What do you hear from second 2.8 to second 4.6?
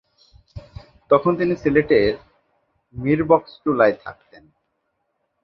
মিরবক্সটুলায় থাকতেন।